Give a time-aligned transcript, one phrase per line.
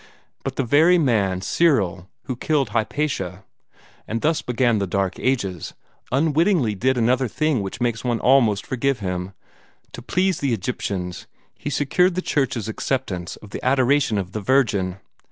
[0.43, 3.43] But the very man, Cyril, who killed Hypatia,
[4.07, 5.75] and thus began the dark ages,
[6.11, 9.33] unwittingly did another thing which makes one almost forgive him.
[9.91, 14.97] To please the Egyptians, he secured the Church's acceptance of the adoration of the Virgin.